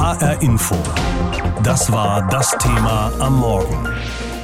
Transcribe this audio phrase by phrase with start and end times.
[0.00, 0.76] HR Info.
[1.62, 3.86] Das war das Thema am Morgen.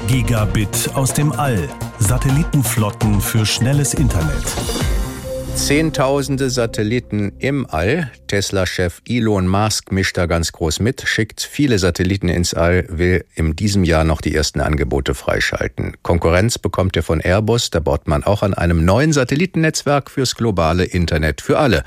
[0.06, 1.70] Gigabit aus dem All.
[1.98, 4.44] Satellitenflotten für schnelles Internet.
[5.56, 8.12] Zehntausende Satelliten im All.
[8.28, 13.56] Tesla-Chef Elon Musk mischt da ganz groß mit, schickt viele Satelliten ins All, will in
[13.56, 15.96] diesem Jahr noch die ersten Angebote freischalten.
[16.02, 20.84] Konkurrenz bekommt er von Airbus, da baut man auch an einem neuen Satellitennetzwerk fürs globale
[20.84, 21.84] Internet für alle.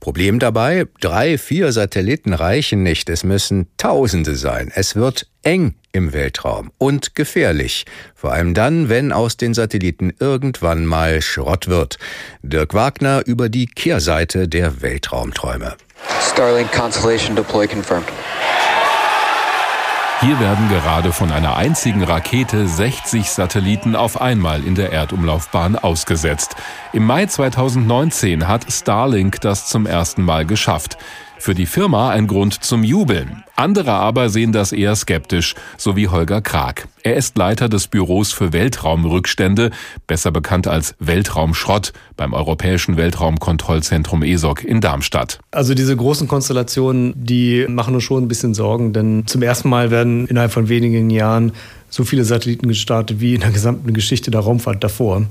[0.00, 4.70] Problem dabei, drei, vier Satelliten reichen nicht, es müssen Tausende sein.
[4.74, 10.84] Es wird eng im Weltraum und gefährlich, vor allem dann, wenn aus den Satelliten irgendwann
[10.84, 11.98] mal Schrott wird.
[12.42, 15.76] Dirk Wagner über die Kehrseite der Weltraumträume.
[16.20, 18.08] Starlink Constellation Deploy confirmed.
[20.20, 26.56] Hier werden gerade von einer einzigen Rakete 60 Satelliten auf einmal in der Erdumlaufbahn ausgesetzt.
[26.94, 30.96] Im Mai 2019 hat Starlink das zum ersten Mal geschafft.
[31.44, 33.44] Für die Firma ein Grund zum Jubeln.
[33.54, 36.88] Andere aber sehen das eher skeptisch, so wie Holger Krag.
[37.02, 39.70] Er ist Leiter des Büros für Weltraumrückstände,
[40.06, 45.38] besser bekannt als Weltraumschrott beim Europäischen Weltraumkontrollzentrum ESOC in Darmstadt.
[45.50, 49.90] Also diese großen Konstellationen, die machen uns schon ein bisschen Sorgen, denn zum ersten Mal
[49.90, 51.52] werden innerhalb von wenigen Jahren
[51.90, 55.26] so viele Satelliten gestartet wie in der gesamten Geschichte der Raumfahrt davor.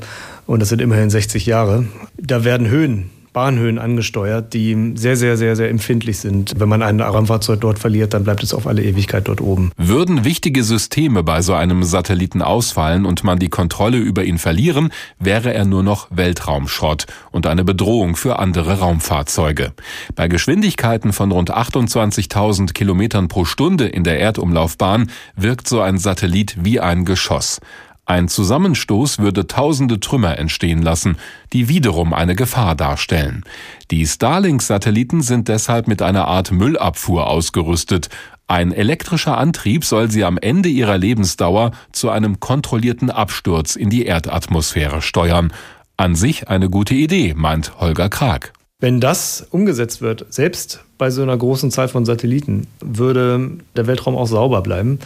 [0.46, 1.88] Und das sind immerhin 60 Jahre.
[2.20, 6.54] Da werden Höhen Bahnhöhen angesteuert, die sehr, sehr, sehr, sehr empfindlich sind.
[6.58, 9.72] Wenn man ein Raumfahrzeug dort verliert, dann bleibt es auf alle Ewigkeit dort oben.
[9.76, 14.92] Würden wichtige Systeme bei so einem Satelliten ausfallen und man die Kontrolle über ihn verlieren,
[15.20, 19.74] wäre er nur noch Weltraumschrott und eine Bedrohung für andere Raumfahrzeuge.
[20.16, 26.58] Bei Geschwindigkeiten von rund 28.000 Kilometern pro Stunde in der Erdumlaufbahn wirkt so ein Satellit
[26.64, 27.60] wie ein Geschoss.
[28.06, 31.18] Ein Zusammenstoß würde tausende Trümmer entstehen lassen,
[31.54, 33.46] die wiederum eine Gefahr darstellen.
[33.92, 38.10] Die Starlink-Satelliten sind deshalb mit einer Art Müllabfuhr ausgerüstet.
[38.46, 44.06] Ein elektrischer Antrieb soll sie am Ende ihrer Lebensdauer zu einem kontrollierten Absturz in die
[44.06, 45.54] Erdatmosphäre steuern.
[45.96, 48.52] An sich eine gute Idee, meint Holger Krag.
[48.82, 54.18] Wenn das umgesetzt wird, selbst bei so einer großen Zahl von Satelliten, würde der Weltraum
[54.18, 55.00] auch sauber bleiben.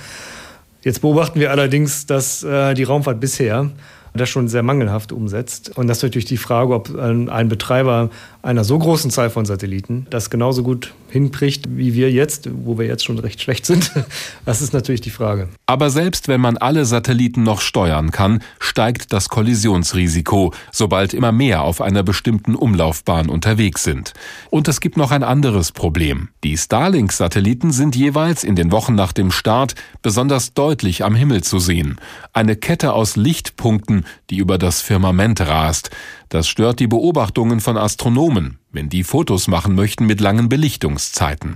[0.87, 3.69] Jetzt beobachten wir allerdings, dass äh, die Raumfahrt bisher
[4.13, 5.77] das schon sehr mangelhaft umsetzt.
[5.77, 8.09] Und das ist natürlich die Frage, ob ein Betreiber
[8.41, 12.85] einer so großen Zahl von Satelliten das genauso gut hinkriegt wie wir jetzt, wo wir
[12.85, 13.91] jetzt schon recht schlecht sind.
[14.45, 15.49] Das ist natürlich die Frage.
[15.65, 21.63] Aber selbst wenn man alle Satelliten noch steuern kann, steigt das Kollisionsrisiko, sobald immer mehr
[21.63, 24.13] auf einer bestimmten Umlaufbahn unterwegs sind.
[24.49, 26.29] Und es gibt noch ein anderes Problem.
[26.43, 31.59] Die Starlink-Satelliten sind jeweils in den Wochen nach dem Start besonders deutlich am Himmel zu
[31.59, 31.99] sehen.
[32.31, 35.89] Eine Kette aus Lichtpunkten, die über das Firmament rast.
[36.29, 41.55] Das stört die Beobachtungen von Astronomen, wenn die Fotos machen möchten mit langen Belichtungszeiten.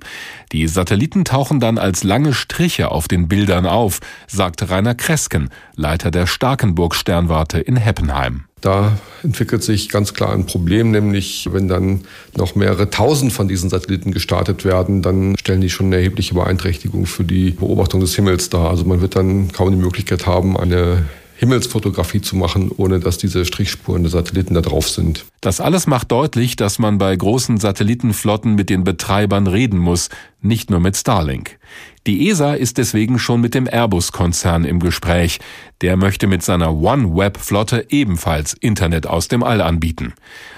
[0.53, 6.09] Die Satelliten tauchen dann als lange Striche auf den Bildern auf, sagt Rainer Kresken, Leiter
[6.09, 8.45] der Starkenburg Sternwarte in Heppenheim.
[8.61, 12.01] Da entwickelt sich ganz klar ein Problem, nämlich wenn dann
[12.37, 17.07] noch mehrere tausend von diesen Satelliten gestartet werden, dann stellen die schon eine erhebliche Beeinträchtigung
[17.07, 18.69] für die Beobachtung des Himmels dar.
[18.69, 21.05] Also man wird dann kaum die Möglichkeit haben, eine
[21.41, 25.25] Himmelsfotografie zu machen, ohne dass diese Strichspuren der Satelliten da drauf sind.
[25.41, 30.09] Das alles macht deutlich, dass man bei großen Satellitenflotten mit den Betreibern reden muss,
[30.43, 31.57] nicht nur mit Starlink.
[32.05, 35.39] Die ESA ist deswegen schon mit dem Airbus-Konzern im Gespräch.
[35.81, 40.13] Der möchte mit seiner OneWeb-Flotte ebenfalls Internet aus dem All anbieten.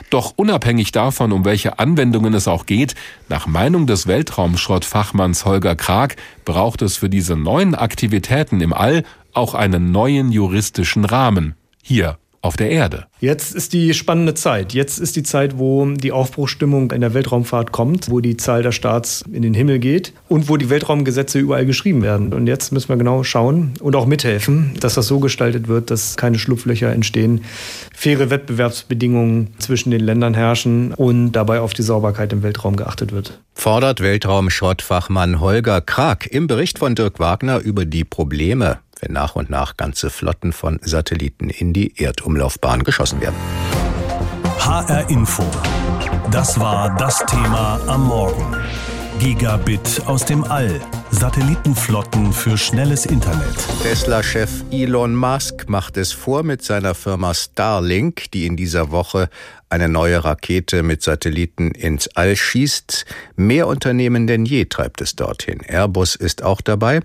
[0.09, 2.95] Doch unabhängig davon, um welche Anwendungen es auch geht,
[3.29, 9.53] nach Meinung des Weltraumschrottfachmanns Holger Krag braucht es für diese neuen Aktivitäten im All auch
[9.53, 11.55] einen neuen juristischen Rahmen.
[11.81, 13.05] Hier auf der Erde.
[13.21, 14.73] Jetzt ist die spannende Zeit.
[14.73, 18.73] Jetzt ist die Zeit, wo die Aufbruchstimmung in der Weltraumfahrt kommt, wo die Zahl der
[18.73, 22.33] Starts in den Himmel geht und wo die Weltraumgesetze überall geschrieben werden.
[22.33, 26.17] Und jetzt müssen wir genau schauen und auch mithelfen, dass das so gestaltet wird, dass
[26.17, 27.45] keine Schlupflöcher entstehen,
[27.94, 33.39] faire Wettbewerbsbedingungen zwischen den Ländern herrschen und dabei auf die Sauberkeit im Weltraum geachtet wird.
[33.53, 39.50] Fordert Weltraumschrottfachmann Holger Krag im Bericht von Dirk Wagner über die Probleme wenn nach und
[39.50, 43.35] nach ganze Flotten von Satelliten in die Erdumlaufbahn geschossen werden.
[44.59, 45.44] HR Info.
[46.31, 48.55] Das war das Thema am Morgen.
[49.19, 50.79] Gigabit aus dem All.
[51.11, 53.55] Satellitenflotten für schnelles Internet.
[53.83, 59.29] Tesla-Chef Elon Musk macht es vor mit seiner Firma Starlink, die in dieser Woche
[59.69, 63.05] eine neue Rakete mit Satelliten ins All schießt.
[63.35, 65.59] Mehr Unternehmen denn je treibt es dorthin.
[65.61, 67.01] Airbus ist auch dabei.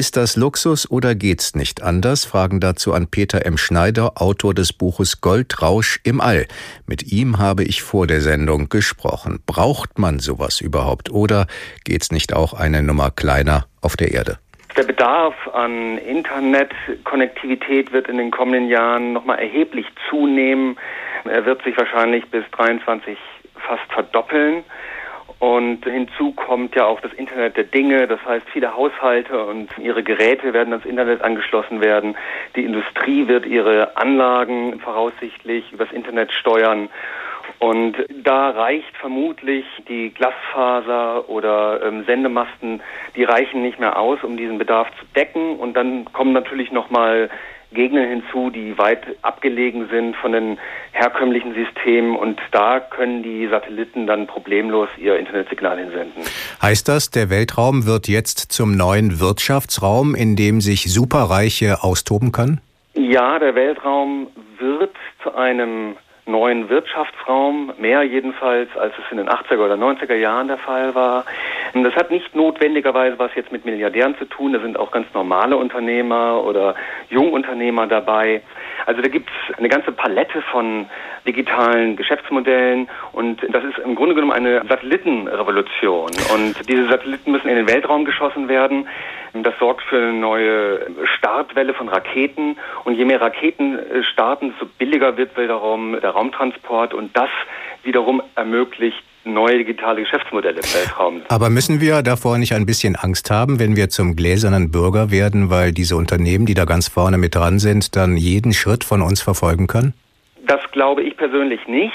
[0.00, 2.24] Ist das Luxus oder geht's nicht anders?
[2.24, 3.58] Fragen dazu an Peter M.
[3.58, 6.46] Schneider, Autor des Buches Goldrausch im All.
[6.86, 9.42] Mit ihm habe ich vor der Sendung gesprochen.
[9.44, 11.46] Braucht man sowas überhaupt oder
[11.84, 14.38] geht's nicht auch eine Nummer kleiner auf der Erde?
[14.74, 20.78] Der Bedarf an Internetkonnektivität wird in den kommenden Jahren nochmal erheblich zunehmen.
[21.24, 23.18] Er wird sich wahrscheinlich bis 23
[23.54, 24.64] fast verdoppeln.
[25.40, 28.06] Und hinzu kommt ja auch das Internet der Dinge.
[28.06, 32.14] Das heißt, viele Haushalte und ihre Geräte werden ans Internet angeschlossen werden.
[32.56, 36.90] Die Industrie wird ihre Anlagen voraussichtlich übers Internet steuern.
[37.58, 42.82] Und da reicht vermutlich die Glasfaser oder ähm, Sendemasten,
[43.16, 45.56] die reichen nicht mehr aus, um diesen Bedarf zu decken.
[45.56, 47.30] Und dann kommen natürlich nochmal
[47.72, 50.58] Gegenden hinzu, die weit abgelegen sind von den
[50.92, 56.24] herkömmlichen Systemen und da können die Satelliten dann problemlos ihr Internetsignal hinsenden.
[56.60, 62.60] Heißt das, der Weltraum wird jetzt zum neuen Wirtschaftsraum, in dem sich Superreiche austoben können?
[62.94, 64.26] Ja, der Weltraum
[64.58, 65.96] wird zu einem
[66.30, 71.24] neuen Wirtschaftsraum, mehr jedenfalls, als es in den 80er oder 90er Jahren der Fall war.
[71.74, 75.56] Das hat nicht notwendigerweise was jetzt mit Milliardären zu tun, da sind auch ganz normale
[75.56, 76.74] Unternehmer oder
[77.08, 78.42] Jungunternehmer dabei.
[78.86, 80.86] Also da gibt es eine ganze Palette von
[81.26, 87.56] digitalen Geschäftsmodellen und das ist im Grunde genommen eine Satellitenrevolution und diese Satelliten müssen in
[87.56, 88.88] den Weltraum geschossen werden.
[89.32, 90.86] Das sorgt für eine neue
[91.18, 96.94] Startwelle von Raketen und je mehr Raketen äh, starten, desto billiger wird wiederum der Raumtransport
[96.94, 97.30] und das
[97.82, 101.22] wiederum ermöglicht neue digitale Geschäftsmodelle im Weltraum.
[101.28, 105.50] Aber müssen wir davor nicht ein bisschen Angst haben, wenn wir zum gläsernen Bürger werden,
[105.50, 109.20] weil diese Unternehmen, die da ganz vorne mit dran sind, dann jeden Schritt von uns
[109.20, 109.94] verfolgen können?
[110.46, 111.92] Das glaube ich persönlich nicht.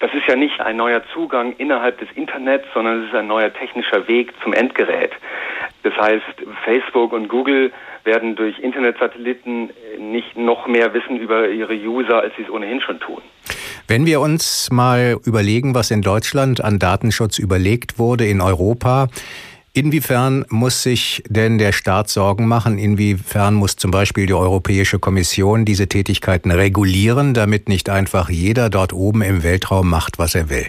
[0.00, 3.52] Das ist ja nicht ein neuer Zugang innerhalb des Internets, sondern es ist ein neuer
[3.52, 5.12] technischer Weg zum Endgerät.
[5.84, 6.24] Das heißt,
[6.64, 7.70] Facebook und Google
[8.04, 12.98] werden durch Internetsatelliten nicht noch mehr wissen über ihre User, als sie es ohnehin schon
[13.00, 13.20] tun.
[13.86, 19.08] Wenn wir uns mal überlegen, was in Deutschland an Datenschutz überlegt wurde, in Europa,
[19.76, 22.78] Inwiefern muss sich denn der Staat Sorgen machen?
[22.78, 28.92] Inwiefern muss zum Beispiel die Europäische Kommission diese Tätigkeiten regulieren, damit nicht einfach jeder dort
[28.92, 30.66] oben im Weltraum macht, was er will?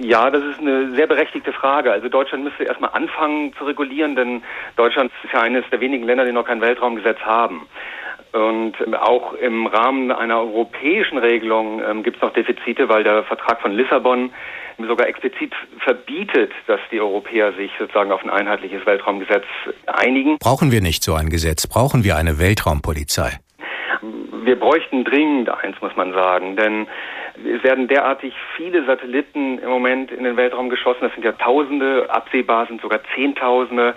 [0.00, 1.92] Ja, das ist eine sehr berechtigte Frage.
[1.92, 4.42] Also Deutschland müsste erstmal anfangen zu regulieren, denn
[4.76, 7.66] Deutschland ist ja eines der wenigen Länder, die noch kein Weltraumgesetz haben.
[8.32, 13.60] Und auch im Rahmen einer europäischen Regelung ähm, gibt es noch Defizite, weil der Vertrag
[13.60, 14.30] von Lissabon
[14.78, 19.44] sogar explizit verbietet, dass die Europäer sich sozusagen auf ein einheitliches Weltraumgesetz
[19.86, 20.38] einigen.
[20.38, 21.68] Brauchen wir nicht so ein Gesetz?
[21.68, 23.38] Brauchen wir eine Weltraumpolizei?
[24.42, 26.88] Wir bräuchten dringend eins, muss man sagen, denn
[27.36, 31.00] werden derartig viele Satelliten im Moment in den Weltraum geschossen.
[31.02, 33.94] Das sind ja Tausende, absehbar sind sogar Zehntausende,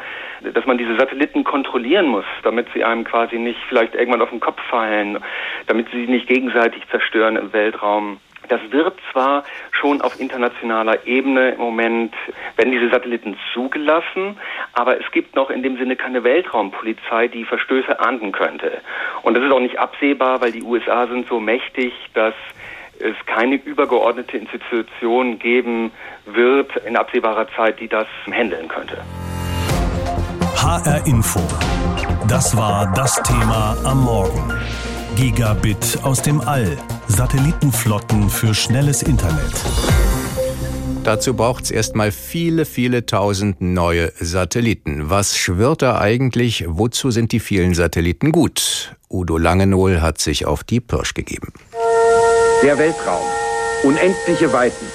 [0.53, 4.39] dass man diese Satelliten kontrollieren muss, damit sie einem quasi nicht vielleicht irgendwann auf den
[4.39, 5.19] Kopf fallen,
[5.67, 8.19] damit sie sich nicht gegenseitig zerstören im Weltraum.
[8.49, 12.13] Das wird zwar schon auf internationaler Ebene im Moment,
[12.55, 14.37] werden diese Satelliten zugelassen,
[14.73, 18.81] aber es gibt noch in dem Sinne keine Weltraumpolizei, die Verstöße ahnden könnte.
[19.23, 22.35] Und das ist auch nicht absehbar, weil die USA sind so mächtig, dass
[22.99, 25.91] es keine übergeordnete Institution geben
[26.25, 29.03] wird in absehbarer Zeit, die das handeln könnte.
[30.55, 31.39] HR Info.
[32.27, 34.53] Das war das Thema am Morgen.
[35.15, 36.77] Gigabit aus dem All.
[37.07, 39.53] Satellitenflotten für schnelles Internet.
[41.03, 45.09] Dazu braucht es erstmal viele, viele tausend neue Satelliten.
[45.09, 46.65] Was schwirrt da eigentlich?
[46.67, 48.93] Wozu sind die vielen Satelliten gut?
[49.09, 51.53] Udo Langenohl hat sich auf die Pirsch gegeben.
[52.63, 53.27] Der Weltraum.
[53.83, 54.91] Unendliche Weiten.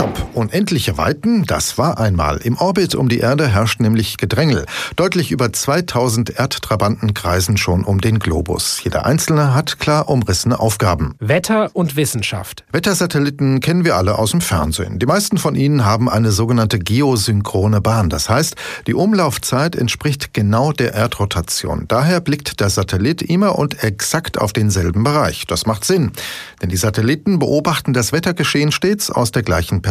[0.00, 0.30] Stopp.
[0.32, 2.38] Unendliche Weiten, das war einmal.
[2.38, 4.64] Im Orbit um die Erde herrscht nämlich Gedrängel.
[4.96, 8.82] Deutlich über 2000 Erdtrabanten kreisen schon um den Globus.
[8.82, 11.16] Jeder einzelne hat klar umrissene Aufgaben.
[11.18, 12.64] Wetter und Wissenschaft.
[12.72, 14.98] Wettersatelliten kennen wir alle aus dem Fernsehen.
[14.98, 18.08] Die meisten von ihnen haben eine sogenannte geosynchrone Bahn.
[18.08, 21.84] Das heißt, die Umlaufzeit entspricht genau der Erdrotation.
[21.88, 25.46] Daher blickt der Satellit immer und exakt auf denselben Bereich.
[25.46, 26.12] Das macht Sinn.
[26.62, 29.89] Denn die Satelliten beobachten das Wettergeschehen stets aus der gleichen Perspektive.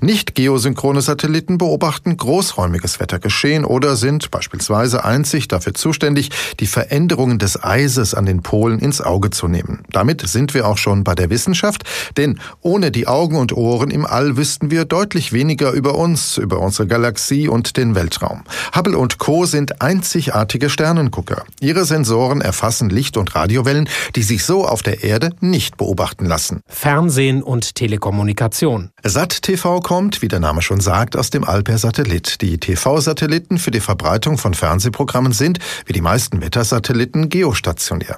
[0.00, 6.30] Nicht geosynchrone Satelliten beobachten großräumiges Wettergeschehen oder sind beispielsweise einzig dafür zuständig,
[6.60, 9.82] die Veränderungen des Eises an den Polen ins Auge zu nehmen.
[9.90, 11.84] Damit sind wir auch schon bei der Wissenschaft,
[12.16, 16.58] denn ohne die Augen und Ohren im All wüssten wir deutlich weniger über uns, über
[16.60, 18.42] unsere Galaxie und den Weltraum.
[18.74, 19.44] Hubble und Co.
[19.46, 21.44] sind einzigartige Sternengucker.
[21.60, 26.60] Ihre Sensoren erfassen Licht- und Radiowellen, die sich so auf der Erde nicht beobachten lassen.
[26.66, 28.81] Fernsehen und Telekommunikation.
[28.82, 28.92] Navigation.
[29.04, 32.40] SAT-TV kommt, wie der Name schon sagt, aus dem All per Satellit.
[32.40, 38.16] Die TV-Satelliten für die Verbreitung von Fernsehprogrammen sind, wie die meisten Wettersatelliten, geostationär.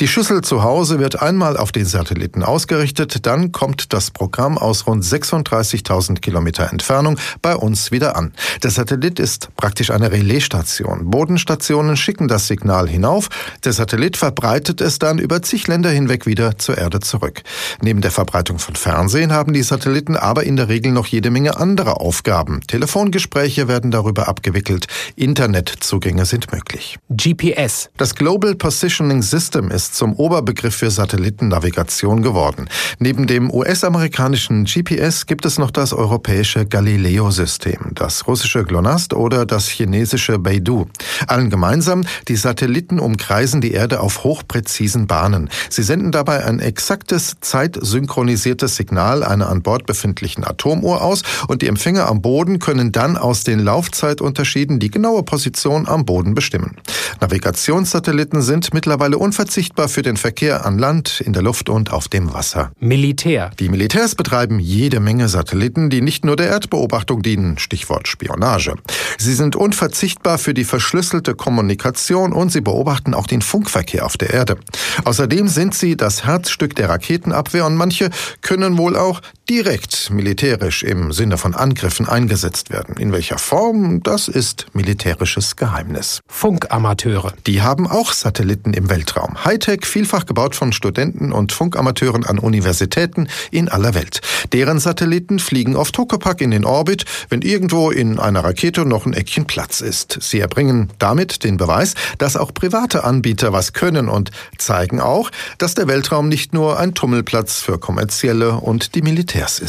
[0.00, 4.86] Die Schüssel zu Hause wird einmal auf den Satelliten ausgerichtet, dann kommt das Programm aus
[4.86, 8.32] rund 36.000 Kilometer Entfernung bei uns wieder an.
[8.62, 11.10] Der Satellit ist praktisch eine Relaisstation.
[11.10, 13.28] Bodenstationen schicken das Signal hinauf,
[13.64, 17.42] der Satellit verbreitet es dann über zig Länder hinweg wieder zur Erde zurück.
[17.80, 21.56] Neben der Verbreitung von Fernsehen haben die Satelliten aber in der Regel noch jede Menge
[21.56, 22.60] anderer Aufgaben.
[22.68, 24.86] Telefongespräche werden darüber abgewickelt,
[25.16, 26.98] Internetzugänge sind möglich.
[27.08, 27.88] GPS.
[27.96, 32.68] Das Global Positioning System ist zum Oberbegriff für Satellitennavigation geworden.
[32.98, 39.68] Neben dem US-amerikanischen GPS gibt es noch das europäische Galileo-System, das russische GLONASS oder das
[39.68, 40.86] chinesische Beidou.
[41.26, 45.48] Allen gemeinsam, die Satelliten umkreisen die Erde auf hochpräzisen Bahnen.
[45.70, 51.68] Sie senden dabei ein exaktes, zeitsynchronisiertes Signal einer an Bord befindlichen Atomuhr aus und die
[51.68, 56.76] Empfänger am Boden können dann aus den Laufzeitunterschieden die genaue Position am Boden bestimmen.
[57.20, 62.34] Navigationssatelliten sind mittlerweile unverzichtbar für den Verkehr an Land, in der Luft und auf dem
[62.34, 62.72] Wasser.
[62.78, 63.50] Militär.
[63.58, 68.74] Die Militärs betreiben jede Menge Satelliten, die nicht nur der Erdbeobachtung dienen, Stichwort Spionage.
[69.18, 74.30] Sie sind unverzichtbar für die verschlüsselte Kommunikation und sie beobachten auch den Funkverkehr auf der
[74.30, 74.58] Erde.
[75.04, 79.75] Außerdem sind sie das Herzstück der Raketenabwehr und manche können wohl auch direkt
[80.10, 82.96] militärisch im Sinne von Angriffen eingesetzt werden.
[82.96, 86.20] In welcher Form, das ist militärisches Geheimnis.
[86.26, 87.34] Funkamateure.
[87.46, 89.44] Die haben auch Satelliten im Weltraum.
[89.44, 94.20] Hightech, vielfach gebaut von Studenten und Funkamateuren an Universitäten in aller Welt.
[94.52, 99.12] Deren Satelliten fliegen auf Tokapak in den Orbit, wenn irgendwo in einer Rakete noch ein
[99.12, 100.18] Eckchen Platz ist.
[100.20, 105.74] Sie erbringen damit den Beweis, dass auch private Anbieter was können und zeigen auch, dass
[105.74, 109.65] der Weltraum nicht nur ein Tummelplatz für kommerzielle und die Militärs ist.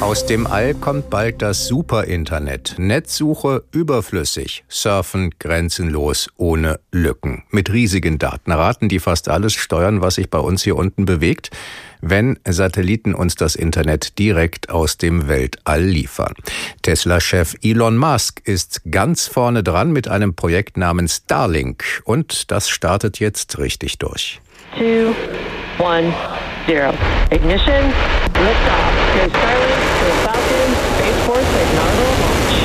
[0.00, 2.76] Aus dem All kommt bald das Superinternet.
[2.78, 7.42] Netzsuche überflüssig, Surfen grenzenlos, ohne Lücken.
[7.50, 11.50] Mit riesigen Datenraten, die fast alles steuern, was sich bei uns hier unten bewegt,
[12.00, 16.34] wenn Satelliten uns das Internet direkt aus dem Weltall liefern.
[16.82, 23.18] Tesla-Chef Elon Musk ist ganz vorne dran mit einem Projekt namens Starlink und das startet
[23.18, 24.40] jetzt richtig durch.
[24.78, 25.12] Two,
[25.78, 26.12] one,
[26.66, 26.92] zero.
[27.30, 27.92] Ignition,
[28.34, 28.92] liftoff.
[29.14, 32.62] Go Starlink to the Falcon, Space Force inaugural launch.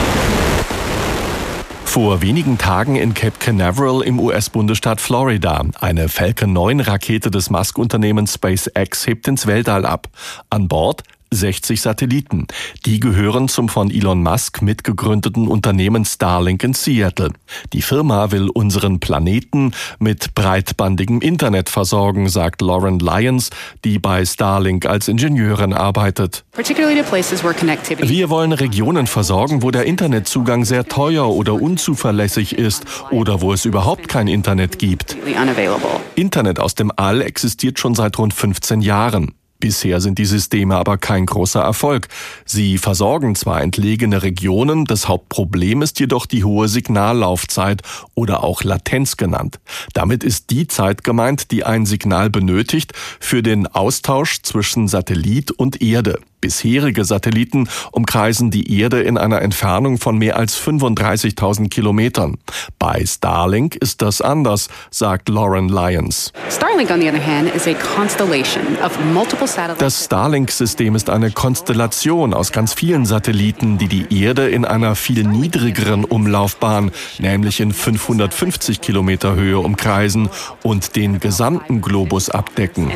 [1.85, 5.63] Vor wenigen Tagen in Cape Canaveral im US-Bundesstaat Florida.
[5.79, 10.07] Eine Falcon 9 Rakete des Musk-Unternehmens SpaceX hebt ins Weltall ab.
[10.49, 12.47] An Bord 60 Satelliten.
[12.85, 17.31] Die gehören zum von Elon Musk mitgegründeten Unternehmen Starlink in Seattle.
[17.73, 23.49] Die Firma will unseren Planeten mit breitbandigem Internet versorgen, sagt Lauren Lyons,
[23.83, 26.45] die bei Starlink als Ingenieurin arbeitet.
[26.55, 33.65] Wir wollen Regionen versorgen, wo der Internetzugang sehr teuer oder unzuverlässig ist oder wo es
[33.65, 35.17] überhaupt kein Internet gibt.
[36.15, 39.33] Internet aus dem All existiert schon seit rund 15 Jahren.
[39.59, 42.09] Bisher sind die Systeme aber kein großer Erfolg.
[42.45, 47.81] Sie versorgen zwar entlegene Regionen, das Hauptproblem ist jedoch die hohe Signallaufzeit
[48.13, 49.59] oder auch Latenz genannt.
[49.93, 55.81] Damit ist die Zeit gemeint, die ein Signal benötigt für den Austausch zwischen Satellit und
[55.81, 56.19] Erde.
[56.39, 62.37] Bisherige Satelliten umkreisen die Erde in einer Entfernung von mehr als 35.000 Kilometern.
[62.77, 66.31] Bei Starlink ist das anders, sagt Lauren Lyons.
[66.51, 69.46] Starlink, on the other hand, is a constellation of multiple.
[69.77, 75.23] Das Starlink-System ist eine Konstellation aus ganz vielen Satelliten, die die Erde in einer viel
[75.23, 80.29] niedrigeren Umlaufbahn, nämlich in 550 Kilometer Höhe umkreisen
[80.63, 82.91] und den gesamten Globus abdecken.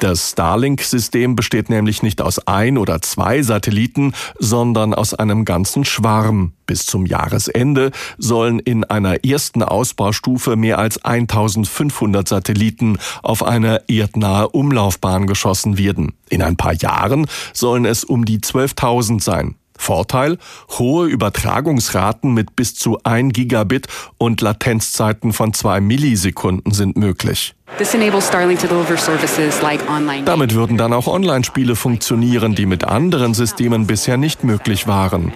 [0.00, 6.52] Das Starlink-System besteht nämlich nicht aus ein oder zwei Satelliten, sondern aus einem ganzen Schwarm.
[6.66, 14.48] Bis zum Jahresende sollen in einer ersten Ausbaustufe mehr als 1500 Satelliten auf eine erdnahe
[14.48, 14.79] Umlaufbahn
[15.26, 16.14] geschossen werden.
[16.28, 19.56] In ein paar Jahren sollen es um die 12.000 sein.
[19.80, 20.36] Vorteil,
[20.78, 23.86] hohe Übertragungsraten mit bis zu 1 Gigabit
[24.18, 27.54] und Latenzzeiten von 2 Millisekunden sind möglich.
[30.26, 35.32] Damit würden dann auch Online-Spiele funktionieren, die mit anderen Systemen bisher nicht möglich waren.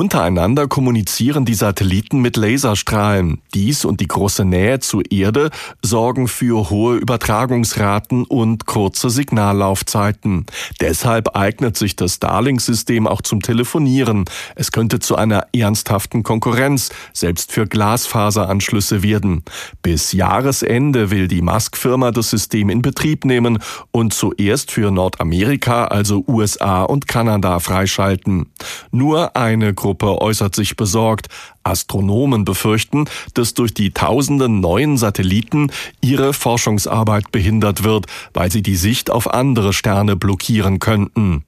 [0.00, 3.42] Untereinander kommunizieren die Satelliten mit Laserstrahlen.
[3.52, 5.50] Dies und die große Nähe zur Erde
[5.82, 10.46] sorgen für hohe Übertragungsraten und kurze Signallaufzeiten.
[10.80, 14.24] Deshalb eignet sich das Starlink-System auch zum Telefonieren.
[14.54, 19.42] Es könnte zu einer ernsthaften Konkurrenz, selbst für Glasfaseranschlüsse werden.
[19.82, 23.58] Bis Jahresende will die Musk-Firma das System in Betrieb nehmen
[23.90, 28.46] und zuerst für Nordamerika, also USA und Kanada freischalten.
[28.92, 31.26] Nur eine Gruppe äußert sich besorgt.
[31.64, 38.76] Astronomen befürchten, dass durch die tausenden neuen Satelliten ihre Forschungsarbeit behindert wird, weil sie die
[38.76, 41.44] Sicht auf andere Sterne blockieren könnten.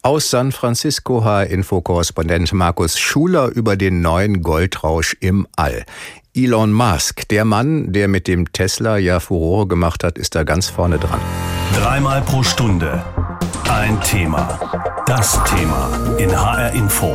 [0.00, 5.84] Aus San Francisco HR-Info-Korrespondent Markus Schuler über den neuen Goldrausch im All.
[6.34, 10.70] Elon Musk, der Mann, der mit dem Tesla ja Furore gemacht hat, ist da ganz
[10.70, 11.20] vorne dran.
[11.74, 13.04] Dreimal pro Stunde
[13.68, 14.58] ein Thema.
[15.06, 17.14] Das Thema in HR Info.